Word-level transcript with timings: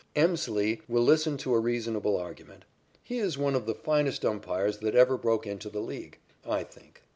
Emslie 0.15 0.81
will 0.87 1.03
listen 1.03 1.37
to 1.37 1.53
a 1.53 1.59
reasonable 1.59 2.17
argument. 2.17 2.65
He 3.03 3.19
is 3.19 3.37
one 3.37 3.53
of 3.53 3.67
the 3.67 3.75
finest 3.75 4.25
umpires 4.25 4.79
that 4.79 4.95
ever 4.95 5.15
broke 5.15 5.45
into 5.45 5.69
the 5.69 5.79
League, 5.79 6.17
I 6.43 6.63
think. 6.63 7.03